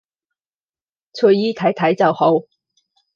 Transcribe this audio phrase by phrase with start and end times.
[1.13, 2.47] 隨意睇睇就好